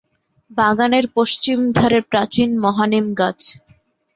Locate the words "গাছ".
3.13-3.39